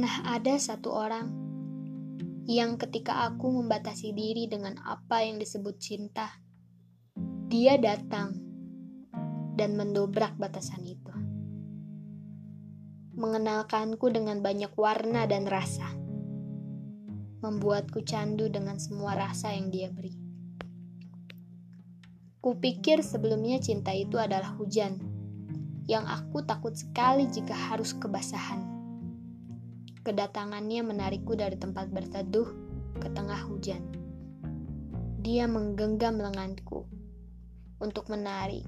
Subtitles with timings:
[0.00, 1.28] Pernah ada satu orang
[2.48, 6.40] yang ketika aku membatasi diri dengan apa yang disebut cinta,
[7.52, 8.32] dia datang
[9.60, 11.12] dan mendobrak batasan itu.
[13.12, 15.92] Mengenalkanku dengan banyak warna dan rasa.
[17.44, 20.16] Membuatku candu dengan semua rasa yang dia beri.
[22.40, 24.96] Kupikir sebelumnya cinta itu adalah hujan,
[25.84, 28.79] yang aku takut sekali jika harus kebasahan.
[30.10, 32.50] Kedatangannya menarikku dari tempat berteduh
[32.98, 33.78] ke tengah hujan.
[35.22, 36.82] Dia menggenggam lenganku
[37.78, 38.66] untuk menari.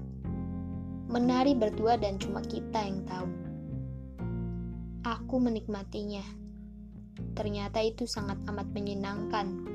[1.11, 3.27] Menari berdua dan cuma kita yang tahu.
[5.03, 6.23] Aku menikmatinya.
[7.35, 9.67] Ternyata itu sangat amat menyenangkan.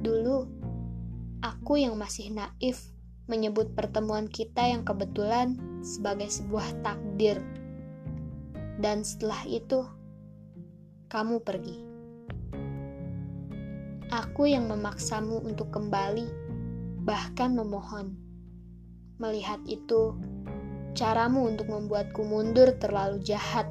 [0.00, 0.48] Dulu
[1.44, 2.80] Aku yang masih naif
[3.28, 7.44] menyebut pertemuan kita yang kebetulan sebagai sebuah takdir.
[8.82, 9.86] Dan setelah itu,
[11.06, 11.78] kamu pergi.
[14.10, 16.26] Aku yang memaksamu untuk kembali,
[17.06, 18.18] bahkan memohon.
[19.22, 20.18] Melihat itu,
[20.98, 23.70] caramu untuk membuatku mundur terlalu jahat.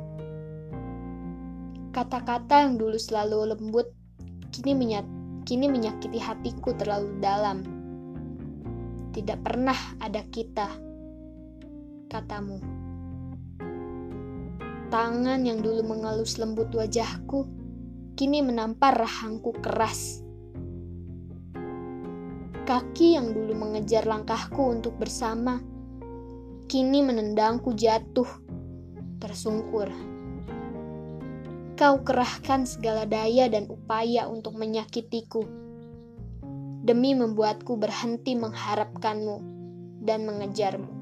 [1.92, 3.92] Kata-kata yang dulu selalu lembut,
[4.56, 5.12] kini menyatu
[5.44, 7.66] kini menyakiti hatiku terlalu dalam.
[9.12, 10.72] Tidak pernah ada kita,
[12.08, 12.81] katamu.
[14.92, 17.48] Tangan yang dulu mengelus lembut wajahku,
[18.20, 20.20] kini menampar rahangku keras.
[22.68, 25.64] Kaki yang dulu mengejar langkahku untuk bersama,
[26.68, 28.28] kini menendangku jatuh,
[29.24, 29.88] tersungkur
[31.82, 35.42] kau kerahkan segala daya dan upaya untuk menyakitiku,
[36.86, 39.38] demi membuatku berhenti mengharapkanmu
[40.06, 40.94] dan mengejarmu.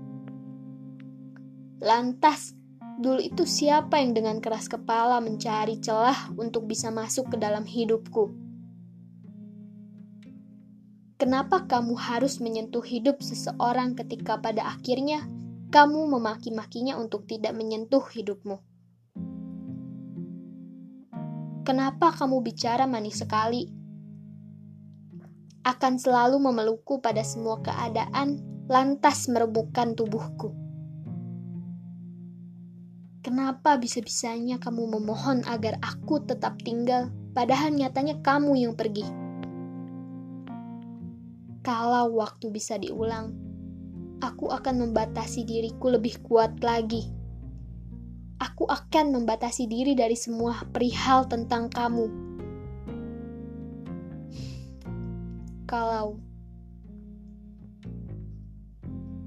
[1.84, 2.56] Lantas,
[3.00, 8.36] dulu itu siapa yang dengan keras kepala mencari celah untuk bisa masuk ke dalam hidupku?
[11.16, 15.24] Kenapa kamu harus menyentuh hidup seseorang ketika pada akhirnya
[15.72, 18.60] kamu memaki-makinya untuk tidak menyentuh hidupmu?
[21.64, 23.68] Kenapa kamu bicara manis sekali?
[25.64, 30.69] Akan selalu memelukku pada semua keadaan, lantas merebutkan tubuhku.
[33.20, 39.04] Kenapa bisa-bisanya kamu memohon agar aku tetap tinggal, padahal nyatanya kamu yang pergi?
[41.64, 43.36] Kalau waktu bisa diulang,
[44.24, 47.20] aku akan membatasi diriku lebih kuat lagi
[48.60, 52.08] aku akan membatasi diri dari semua perihal tentang kamu.
[55.64, 56.20] Kalau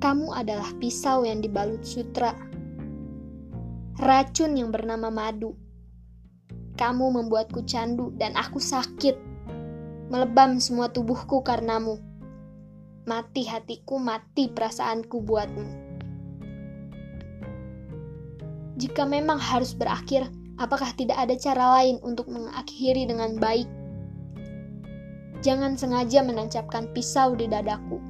[0.04, 2.36] kamu adalah pisau yang dibalut sutra,
[4.02, 5.54] racun yang bernama madu.
[6.74, 9.14] Kamu membuatku candu dan aku sakit,
[10.10, 12.02] melebam semua tubuhku karenamu.
[13.06, 15.66] Mati hatiku, mati perasaanku buatmu.
[18.82, 20.26] Jika memang harus berakhir,
[20.58, 23.70] apakah tidak ada cara lain untuk mengakhiri dengan baik?
[25.46, 28.02] Jangan sengaja menancapkan pisau di dadaku.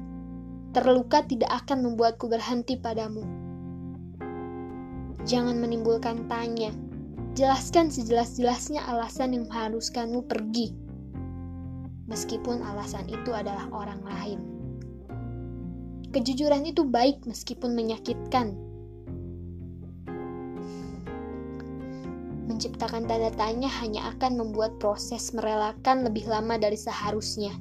[0.73, 3.42] Terluka tidak akan membuatku berhenti padamu.
[5.23, 6.73] Jangan menimbulkan tanya.
[7.37, 10.73] Jelaskan sejelas-jelasnya alasan yang mengharuskanmu pergi.
[12.09, 14.39] Meskipun alasan itu adalah orang lain.
[16.13, 18.53] Kejujuran itu baik meskipun menyakitkan
[22.53, 27.51] menciptakan tanda tanya hanya akan membuat proses merelakan lebih lama dari seharusnya.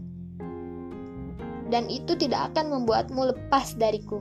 [1.72, 4.20] Dan itu tidak akan membuatmu lepas dariku.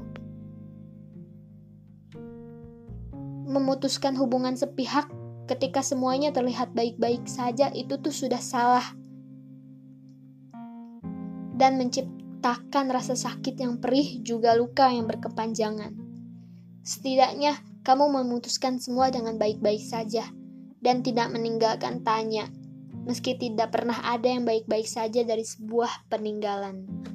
[3.45, 5.09] Memutuskan hubungan sepihak
[5.49, 8.85] ketika semuanya terlihat baik-baik saja itu tuh sudah salah.
[11.57, 15.93] Dan menciptakan rasa sakit yang perih juga luka yang berkepanjangan.
[16.81, 20.25] Setidaknya kamu memutuskan semua dengan baik-baik saja
[20.81, 22.49] dan tidak meninggalkan tanya,
[23.05, 27.10] meski tidak pernah ada yang baik-baik saja dari sebuah peninggalan.